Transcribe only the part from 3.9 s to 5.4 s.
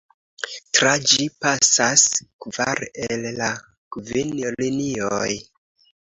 kvin linioj.